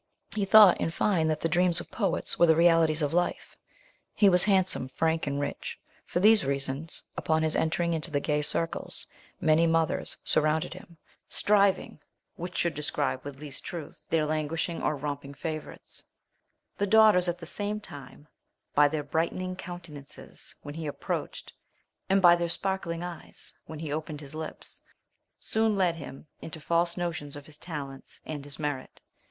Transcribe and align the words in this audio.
He 0.33 0.45
thought, 0.45 0.81
in 0.81 0.89
fine, 0.89 1.27
that 1.27 1.41
the 1.41 1.47
dreams 1.47 1.79
of 1.79 1.91
poets 1.91 2.39
were 2.39 2.47
the 2.47 2.55
realities 2.55 3.03
of 3.03 3.13
life. 3.13 3.55
He 4.15 4.29
was 4.29 4.45
handsome, 4.45 4.87
frank, 4.87 5.27
and 5.27 5.39
rich: 5.39 5.79
for 6.07 6.19
these 6.19 6.43
reasons, 6.43 7.03
upon 7.15 7.43
his 7.43 7.55
entering 7.55 7.93
into 7.93 8.09
the 8.09 8.19
gay 8.19 8.41
circles, 8.41 9.05
many 9.39 9.67
mothers 9.67 10.17
surrounded 10.23 10.73
him, 10.73 10.97
striving 11.29 11.99
which 12.35 12.57
should 12.57 12.73
describe 12.73 13.23
with 13.23 13.39
least 13.39 13.63
truth 13.63 14.03
their 14.09 14.25
languishing 14.25 14.81
or 14.81 14.95
romping 14.95 15.35
favourites: 15.35 16.03
the 16.79 16.87
daughters 16.87 17.27
at 17.29 17.37
the 17.37 17.45
same 17.45 17.79
time, 17.79 18.27
by 18.73 18.87
their 18.87 19.03
brightening 19.03 19.55
countenances 19.55 20.55
when 20.63 20.73
he 20.73 20.87
approached, 20.87 21.53
and 22.09 22.23
by 22.23 22.35
their 22.35 22.49
sparkling 22.49 23.03
eyes, 23.03 23.53
when 23.67 23.77
he 23.77 23.93
opened 23.93 24.19
his 24.19 24.33
lips, 24.33 24.81
soon 25.39 25.75
led 25.75 25.97
him 25.97 26.25
into 26.41 26.59
false 26.59 26.97
notions 26.97 27.35
of 27.35 27.45
his 27.45 27.59
talents 27.59 28.19
and 28.25 28.45
his 28.45 28.57
merit. 28.57 28.99